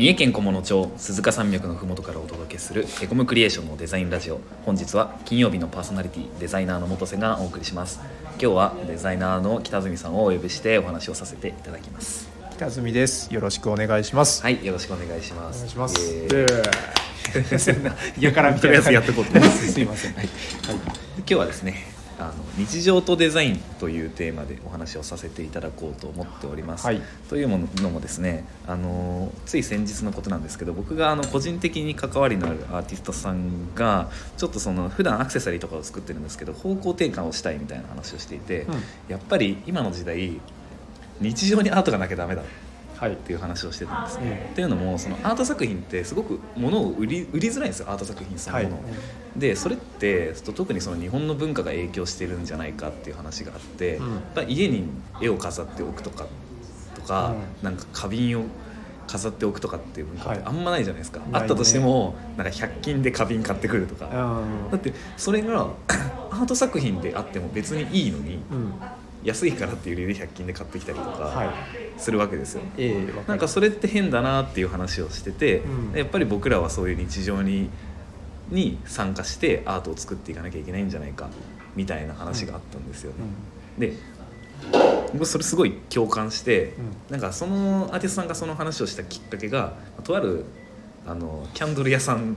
[0.00, 8.00] 三重県菰野町鈴鹿山脈のふもとからお届けするエコムクリエーションのデザインラジオ本日は金曜日のパーソナリティデザイナーの元瀬がお送りします
[8.30, 13.34] 今日はデザイナーの北住さんをお呼びしてお話をさせていただきます北住です。
[13.34, 14.42] よろしくお願いします。
[14.42, 16.14] はいよろしくお願いしますお願いします。
[16.14, 16.90] えー
[18.18, 20.14] 嫌からみたいなとりあえずやっていこうと思いますすいません。
[20.14, 20.28] はい。
[21.18, 26.86] 今日はですねあの日常とデザインというテーマでお話をさせていただこうと思っております。
[26.86, 27.00] はい。
[27.28, 38.74] というものもですねあのつい先日のことなんですけど僕があの個人的に関わりのあるアーティストさんがちょっとその普段アクセサリーとかを作ってるんですけど方向転換をしたいみたいな話をしていて、うん。
[39.08, 40.40] やっぱり今の時代
[41.20, 42.42] 日常にアートがなきゃダメだ。
[42.42, 42.50] はい
[43.08, 43.16] っ。
[43.30, 44.44] ていう話をしてたんですね。
[44.46, 48.80] うんっていうのもそのアート作品ってすごく物を売り売りづらいんですよアート作品そのはいものを。
[49.36, 54.84] でそれって特にその日本の文化が影響してるんじゃないかっていう話があって、うんやっぱ家に
[55.20, 56.26] 絵を飾っておくとか
[56.94, 58.44] とか、うなんか花瓶を
[59.06, 65.68] 飾っておくとかっていう文化ってはいあんまないじゃないですか、ないねあったとしてもなんか100均で花瓶買ってくるとか、うんだってそれが
[66.30, 68.72] アート作品であっても別にいいのにうん。
[69.22, 71.48] 安いからっていう理由で100均で買ってきたりとかはい。
[71.98, 72.62] するわけですよ。
[72.78, 77.68] ええわかるなんかそれって変だなっていう話をしてて、うんやっぱり僕らはそういう日常に
[78.50, 81.28] に参加してアートを作っていかなきゃいけないんじゃないか
[81.76, 83.12] みたいな話があったんですよ
[83.78, 83.90] ね。
[83.92, 83.96] で
[85.12, 86.74] 僕それすごい共感して、
[87.08, 89.74] うなんかそのアーティストさんがその話をしたきっかけが
[90.04, 90.44] とある
[91.06, 92.36] あのキャンドル屋さん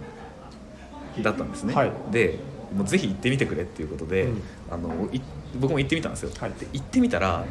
[1.22, 1.74] だったんですね。
[1.74, 2.40] はいで
[2.76, 5.22] もうぜひ行ってみてくれっていうことで、うんあのい
[5.56, 6.32] 僕も行ってみたんですよ。
[6.38, 7.46] はいで行ってみたら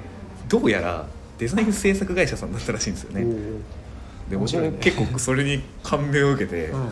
[0.48, 1.06] どうやら
[1.38, 3.24] デザイン制作会社さんだったらしいんですよね。
[4.30, 6.88] で僕も結構それに感銘を受けて、うん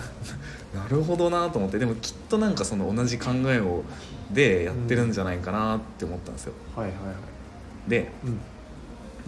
[0.75, 3.83] なるほどなと思ってでもきっとなんかその同じ考えを
[4.31, 6.53] でやってるんじゃないかなって思ったんですよ。
[6.77, 7.13] はいはいは
[7.87, 7.91] い。
[7.91, 8.39] でうん。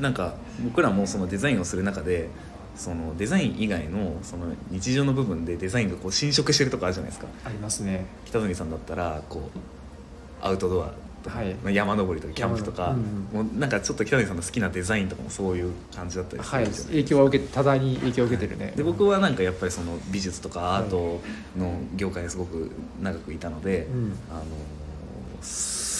[0.00, 2.28] なんか僕らもそのデザインをする中で
[2.76, 8.06] そのデザイン以外のその日常の部分でデザインがこう侵食してるとこあるじゃないですかありますね。
[8.24, 10.94] 北住さんだったらこうアウトドア
[11.30, 11.54] はい。
[11.54, 12.96] まあ山登りとかキャンプとか、山う
[13.42, 13.46] ん。
[13.46, 16.62] もうなんかちょっと北住さんの好きなデザインとかもそういう感じだったりすはい。
[16.64, 18.72] るんですよ、影響は受けて多大に影響を受けてるね。
[18.76, 21.20] で僕はなんかやっぱりその美術とかアート
[21.56, 24.12] の業界にすごく長くいたので、うん。
[24.30, 24.44] あの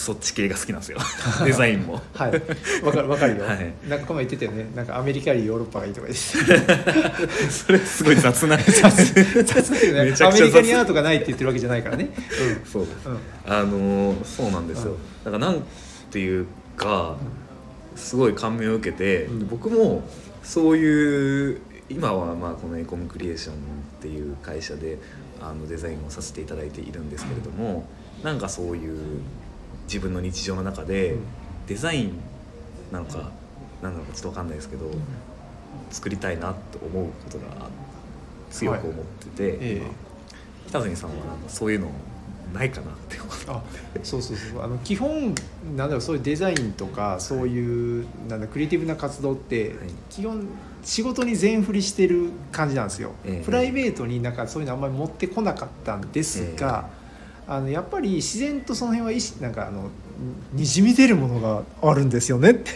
[0.03, 0.97] そっち系が好きなんですよ
[1.45, 2.31] デザインもはい。
[2.83, 3.45] わかるわかるよ。
[3.45, 4.69] はいなんかこの前言ってたよね。
[4.75, 8.63] なんかアメリカよりヨーロッパがいいとか言って それすごい雑な た。
[8.63, 12.09] 雑だよねアメリカにアートがないって言ってるわけじゃないからね。
[12.69, 13.11] そううん。
[13.11, 13.19] うん。
[13.45, 15.63] あのそうなんですよ、うんだからなん
[16.11, 17.15] ていうか
[17.95, 20.03] すごい感銘を受けて、うん僕も
[20.43, 23.57] そういう今はまあこのエコムクリエーションっ
[24.01, 24.97] ていう会社で
[25.41, 27.85] あのデザインをさせていただいているんですけれども、
[28.23, 28.97] なんかそういう
[29.85, 31.23] 自分の日常の中でうん。
[31.65, 32.19] デザイン
[32.91, 33.31] なのか
[33.81, 34.91] 何なのかちょっと分かんないですけど、
[35.91, 37.69] 作りたいなと思うことが
[38.51, 39.77] 強く思ってて、ええ。
[39.77, 39.87] 今
[40.67, 41.89] 北谷さんはなんかそういうの
[42.53, 43.45] ないかなって思って。
[43.47, 43.63] あ
[44.03, 44.61] そうそうそう。
[44.61, 45.33] あの基本
[45.77, 49.75] なんだろうそういうデザインとかそういうなんだクリエイティブな活動って、はい。
[50.09, 50.45] 基本
[50.83, 53.45] 仕事に全振りしてる感じなんですよ、ええ。
[53.45, 56.89] プライベートになんかそういうのあんまり持ってこなかったんですが、
[57.47, 59.89] あのやっぱり自然とその辺は意識なんかあの
[60.53, 62.71] にじみ出るものがあるんですよねって。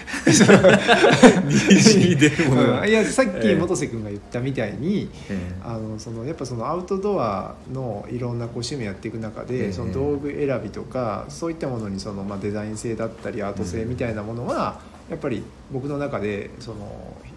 [1.46, 2.82] にじみ出るものが。
[2.82, 3.56] う んいやさっきええ。
[3.56, 9.72] 元瀬君が言ったみたいに、えあのそのやっぱそのアウトドアのいろんなこう趣味やっていく中で、ええ。
[9.72, 16.78] その道具選びとかそういったものにその、まあ、デザイン性だったりアート性みたいなものは、やっぱり僕の中でその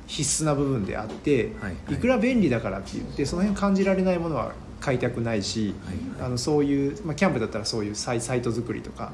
[0.06, 1.94] 必須な部分であって、はい。
[1.94, 9.12] いくら便利だからって言ってその辺感じられないものは買いたくないし、はいあのそういう、まあ、キャンプだったらそういうサイサイト作りとか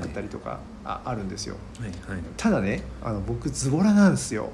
[0.00, 1.56] あったりとかああるんですよ。
[1.78, 2.22] はいはい。
[2.36, 4.50] ただねあの僕ズボラなんですよ。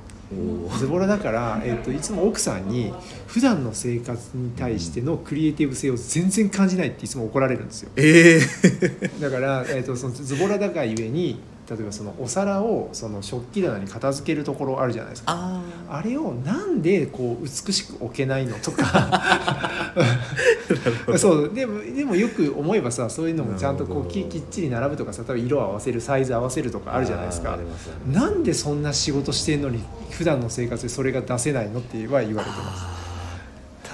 [0.78, 2.92] ズボラだから、えっといつも奥さんに
[3.26, 7.90] 普段の生活に対してのクリエイティブ性を全然感じないっていつも怒られるんですよ。
[7.96, 15.32] ええだから、えっとそのズボラだからゆえに例えばそのお皿をその食器棚に片付けるところあるじゃないですか。
[15.34, 19.62] ああれをなんでこう美しく置けないのとか。
[21.16, 27.52] そうでもでもよく思えばさそういうのもちゃんとこうききっちり並ぶとかさ例えば色合わせるサイズ合わせるとかあるじゃないですか。
[27.52, 28.20] あーありますあります。
[28.20, 32.76] なんでそんな仕事してんのに普段の生活でそれが出せないのっては言われてま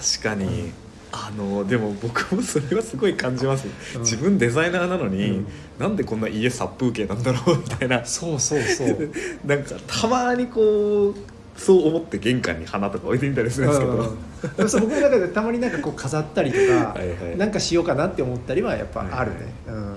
[0.01, 0.21] す。
[0.21, 0.73] 確かに、
[1.13, 3.67] あのでも僕もそれはすごい感じます、
[3.97, 4.01] うん。
[4.03, 5.47] 自分デザイナーなのに、うん。
[5.79, 8.05] なんでこんな家殺風景なんだろうみたいな。
[8.05, 9.11] そうそうそう。
[9.45, 11.15] なんかたまにこう
[11.57, 14.19] そう思って玄関に花とか置いてみたりするんですけど、うん
[14.57, 17.37] でもそう僕の中でたまになんかこう飾ったりとかはいはい。
[17.37, 19.95] なんかしようかなって思ったりはやっぱあるね、うん。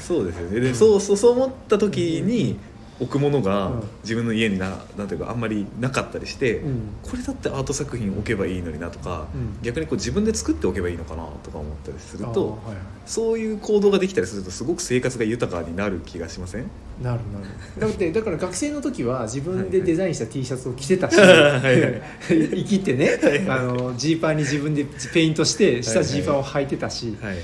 [0.00, 0.60] そうですよね。
[0.60, 2.58] でそうそうそう思った時に
[3.00, 3.82] 置くものがうん。
[4.02, 6.88] 自分の家にななんていうかあんまりなかったりして、うん。
[7.02, 9.62] これだってアート作品置けばいいのになとか、うん。
[9.62, 12.76] 逆にこう自分で作っておけばいいのかなとか思ったりするとはいはい。
[13.06, 16.70] そういう行動ができたりするとすごく生活が豊かになる気がしません？
[17.02, 17.80] なるなる。
[17.80, 22.02] だってだから学生の時は自分でデザインした T シャツを着てたし、 はいはい。
[22.28, 23.18] 生きてね
[23.48, 27.42] あのジーパンに自分でペイントして下ジーパンを履いてたし、はいはい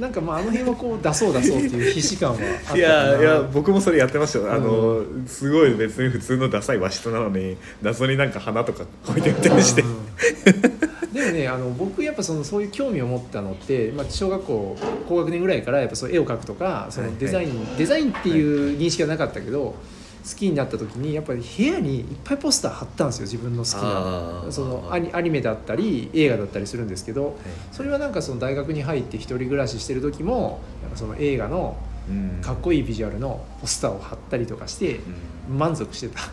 [0.00, 2.78] なんかまああの辺はこう出そう出そうっていう必死感はあったかな。
[2.78, 11.12] いやいや僕もそれやってましたよ、あのすごい別に普通のダサい和室なのに謎になんか花とか置いてみたりして、うん。
[11.12, 14.76] でもねあの僕やっぱそのそういう興味を持ったのって、まあ、小学校
[15.08, 18.42] 高学年ぐらいからやっぱそう絵を描くとかそはいのデザイン、デザインってい
[18.74, 19.76] う認識はなかったけど、
[20.26, 24.50] 好きになった時にやっぱり部屋にいっぱいポスター貼ったんですよ自分の好きな。
[24.50, 27.36] そのアニアニメだったり映画だったりするんですけど
[27.72, 30.60] それはなんかその大学に入って一人暮らししてる時も
[30.94, 31.76] その映画の
[32.08, 32.40] うん。
[32.42, 35.00] かっこいいビジュアルのポスターを貼ったりとかして
[35.48, 35.58] うん。
[35.58, 36.20] 満足してた。
[36.20, 36.24] あ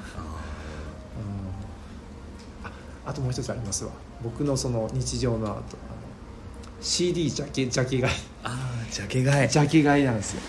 [2.63, 2.71] あ
[3.05, 3.91] あともう一つありますわ。
[4.23, 5.63] 僕のその日常のあの
[6.81, 8.13] CD ジャケジャケ買い。
[8.43, 9.49] あージャケ買い。
[9.49, 10.41] ジャケ買いなんですよ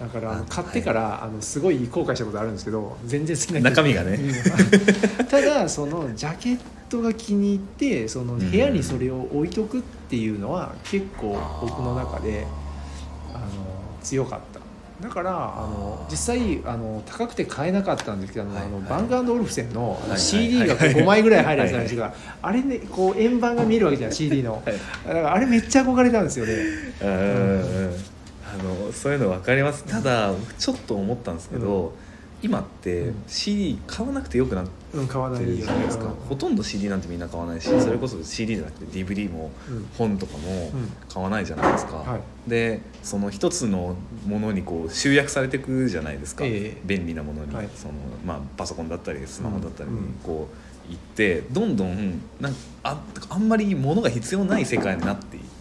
[0.00, 4.18] だからあのあ買ってから、あのすごい後悔したことあるんですけど全然好きな中身がね。
[5.18, 5.24] うん。
[5.26, 6.58] ただそのジャケッ
[6.88, 12.46] トが気に入ってその部屋にそれを置いとくっていうのは結構僕の中で
[13.32, 13.44] あの
[14.02, 14.60] 強かった。
[15.00, 18.64] だからあの実際あの高くて買えなかったんですけど、あのはい。
[18.64, 20.94] あのはいバンクオルフセンの CD がこうはい。
[20.94, 24.64] 5枚ぐらい入るやつなんですが、あれねこう円盤が見えるわけじゃん CD の、はい。
[25.06, 26.54] だからあれめっちゃ憧れたんですよね。
[27.02, 27.08] うん。
[27.08, 27.94] うん。
[27.94, 28.15] あ
[28.56, 29.84] のそういうの分かります。
[29.84, 31.94] ただちょっと思ったんですけど、
[32.42, 33.14] 今ってうん。
[33.26, 39.88] CD 買わなくてよくなってるじゃないですか、うんほとんど CD なんてみんな買わないしそれこそ CD じゃなくて DVD もうん。
[39.96, 40.92] 本とかもうん。
[41.08, 42.50] 買わないじゃないですか、はい。
[42.50, 46.80] でその一つのものにこう集約されていくじゃないですか、ええ。
[46.84, 47.68] 便利なものに、はい。
[47.74, 47.94] その
[48.24, 50.04] まあ、パソコンだったりスマホだったりにうん。
[50.22, 55.55] こう行ってどんどんなんかああんまり物が必要ない世界になっていって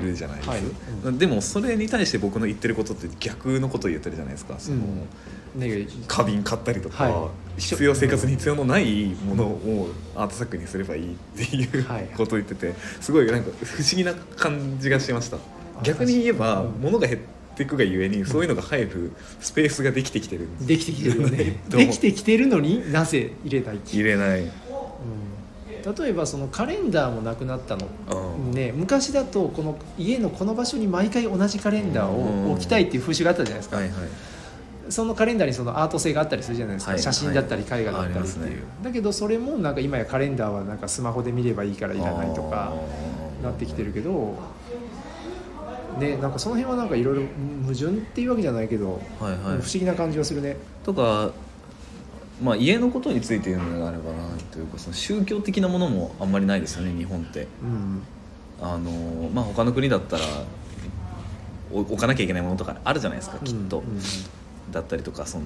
[0.00, 0.48] るじゃないです。
[0.48, 0.62] か、はい。
[1.04, 1.18] うん。
[1.18, 4.56] でもそれに対して僕の言ってることって逆のことを言ってるじゃないですか。
[4.58, 4.78] その、
[6.08, 7.60] 花瓶買ったりとか、はい。
[7.60, 12.08] 必要生活に必要のないものをアート作品にすればいいっていうはい。
[12.16, 15.36] ことを言っててすごいなんか不思議な感じがしました。
[15.82, 16.70] 逆に言えばうん。
[16.80, 17.20] 物が減っ
[17.54, 21.60] ていくがゆえにそういうのが入るスペースができてきてるんですできてきてるよね。
[21.68, 23.78] できてきてるのになぜ入れない？
[23.92, 24.50] 入れない、
[25.84, 28.52] うん例えばそのカレンダーもなくなったの、うん。
[28.52, 33.92] ね、昔だとこの家のこの場所に毎回同じカレンダーを置きたいっていう風習があったじゃないですか、はいはい。
[34.88, 42.72] そのカレンダーにそのアート性があったりするじゃないですか、はい写真だったりはい絵画だったりっていう、ねだけどそれもなんか今やカレンダーはなんかスマホで見ればいいからいらないとか
[43.42, 44.36] なってきてるけど
[45.98, 47.22] ねなんかその辺はなんかいろいろ
[47.62, 49.38] 矛盾っていうわけじゃないけど、はいはい。
[49.40, 50.56] 不思議な感じがするね。
[50.84, 51.30] とか、
[52.40, 57.46] まあ、家のことについて言うのであればなというかその宗教的なものもあんまりないですよね日本って。
[57.62, 58.02] うん。
[58.60, 60.24] あの、まあ、他の国だったら
[61.72, 63.96] お置かなきゃいけないものとかあるじゃないですかきっと、うん。
[63.96, 64.00] うん
[64.70, 65.44] だったりとかその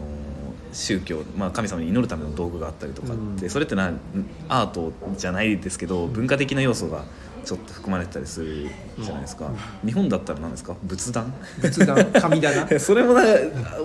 [0.73, 3.51] 宗教、まあ、神様に祈るための道具があったりとかって、うん。
[3.51, 3.93] それってな
[4.49, 7.05] アートじゃないですけど文化的な要素が
[7.47, 9.49] ちょっと含まれてたりするじゃないですか、
[9.85, 10.75] 日本だったら何ですか？
[10.83, 11.33] 仏壇？
[11.61, 12.05] 仏壇？
[12.21, 12.67] 神棚？
[12.81, 13.23] それもな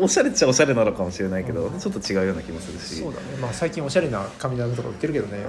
[0.01, 2.95] おしゃれっちゃおしゃれなのかもしれないけど、ちょっと違うような気もするし。
[3.01, 3.25] そうだね。
[3.39, 5.45] まあ最近おしゃれな神棚とか売ってるけどね。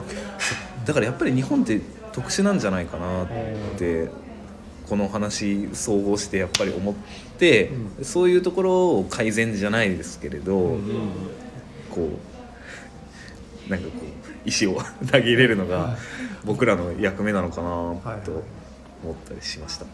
[0.84, 1.80] だからやっぱり日本って
[2.12, 3.26] 特殊なんじゃないかなっ
[3.78, 4.10] て
[4.88, 6.94] この話総合してやっぱり思っ
[7.38, 10.76] て、うそういうところを改善じゃないですけれど、
[11.90, 12.10] こ
[13.66, 14.80] うなんかこう石を
[15.10, 15.96] 投げ入れるのが
[16.44, 18.42] 僕らの役目なのかなと
[19.02, 19.86] 思ったりしました。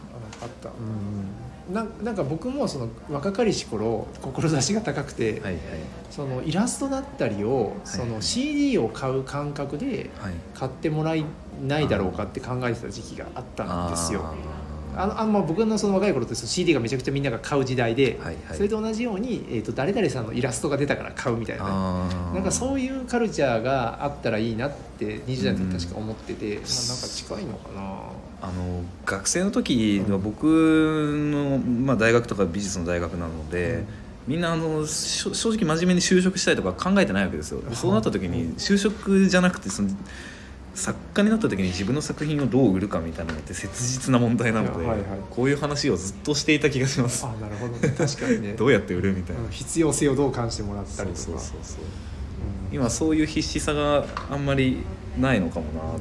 [0.42, 0.68] あった。
[0.68, 5.54] うんなんなんか僕もその若かりし頃志が高くて、はいはい。
[6.10, 10.32] そのイラストだったりをその CD を買う感覚ではい。
[10.54, 11.24] 買ってもらえ
[11.66, 14.20] ないだろうかって考えてた時期があったんですよ。
[14.24, 14.34] あ
[14.98, 18.56] あのあのまあ僕のその若い頃って CD がめちゃくちゃみんなが買う時代で、はいはい。
[18.56, 21.64] それと同じように、えー、と誰々さんのイラストが出たから買うみたいな。
[22.34, 26.64] なんかそういうカルチャーがあったらいいなって20代の時確か思ってて、まあ、なんか
[27.06, 27.82] 近いのかな。
[28.40, 33.84] あの学生の時の僕の、まあ、大学とか美術の大学なので、
[34.28, 37.62] みんなあの正直真面目に就職したいとか考えてないわけですよ。
[37.62, 39.88] でそうなった時に就職じゃなくてその
[40.78, 45.08] 作家になった時に自分の作品をどう売るかみたいなのって切実な問題なので、はいはい。
[45.28, 47.26] こういう話をずっとしていた気がします。
[47.26, 47.94] あなるほどね。
[47.98, 48.52] 確かにね。
[48.56, 51.24] どうやって売るみたいな、うん必要性をどう感じてもらったそうりとか。
[51.24, 51.80] そうそうそう
[52.70, 52.72] う。
[52.72, 52.76] ん。
[52.76, 54.78] 今そういう必死さがあんまり
[55.18, 55.98] ないのかもなと思っ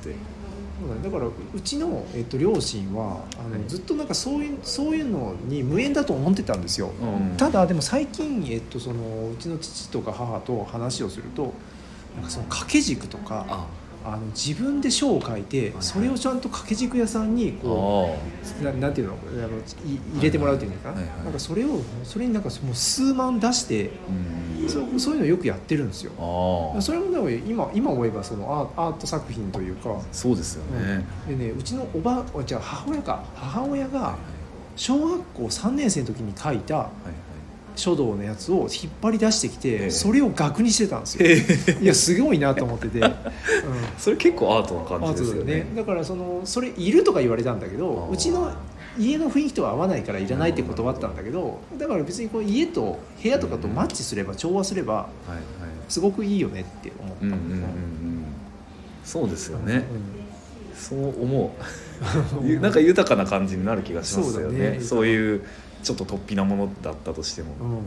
[0.00, 0.14] て、
[1.02, 3.68] だからうちの、えっと、両親はあの、はい。
[3.68, 7.36] ずっとなんかそういうそういうのに無縁だと思ってたんですよ、うん。
[7.36, 11.52] ただでも最近、えっと、そのうちの父とか母と話をすると
[12.14, 13.66] なんかその掛け軸とか
[14.04, 19.14] ああの自分で書を書いてはいそれをちゃんと掛け軸屋さんにこあうななんていうの？
[19.14, 20.90] あのい入れてもらうっていうのか。
[20.92, 21.14] な,、はいはい。
[21.16, 23.90] はいなんかそれをそれになんかもう数万出して
[24.60, 26.12] うんそうそういうのよくやってるんですよ。
[26.80, 33.24] それもだから今今思えばそのアーアート作品というか、そうですよね、でねうちのおばじゃあ母親か。
[33.34, 34.16] 母親はいが
[34.76, 36.88] 小学校3年生の時に書いたはい
[37.76, 39.90] 書道のやつを引っ張り出してきて、ええ。
[39.90, 43.14] それを額にしてたんですよ、いやすごいなと思ってて、うん、
[43.98, 45.54] それ結構アートなア感じですよね。
[45.54, 45.66] ね。
[45.76, 48.52] だからそのそれいるとか言われたんだけどうちの
[48.98, 55.08] 家の雰囲気とは合わないからいらないって断ったんだけどだから別にこう家と部屋とかとマッチすれば調和すれば
[55.88, 57.24] すごくいいよねって思った。
[57.26, 58.24] うんうんうんうん。
[59.04, 59.84] そうですよね、
[60.74, 61.60] そう思う。
[62.60, 64.80] なんか豊かな感じになる気がしますよそうだねね。
[64.80, 65.42] そういう
[65.82, 67.70] ちょっと突飛なものだったとしても、うん。
[67.70, 67.82] うん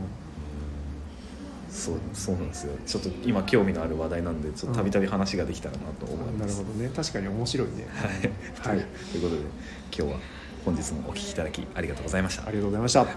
[1.73, 2.73] そうそうなんですよ。
[2.85, 6.91] ちょっと今興味のある話題なんでちょっとたびたび話ができたらなと思いなます、るほどね。
[6.95, 7.88] 確かに面白いね。
[8.62, 8.85] はい、はい。
[9.12, 9.41] ということで
[9.97, 10.19] 今日は
[10.63, 12.47] 本日もお聞きいただきありがとうございました。
[12.47, 13.07] ありがとうございました。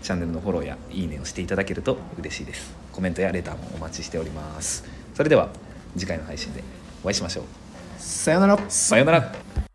[0.00, 2.72] チャンネルのフォローやいいねをしていただけると嬉しいです。
[2.92, 4.84] コメントやレターもお待ちしております。
[5.14, 5.48] それでは
[5.96, 6.62] 次回の配信で
[7.02, 7.44] お会いしましょう。
[7.98, 8.58] さよなら。
[8.68, 9.67] さようなら